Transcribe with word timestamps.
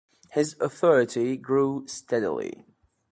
His 0.31 0.55
authority 0.59 1.37
grew 1.37 1.85
steadily. 1.85 2.65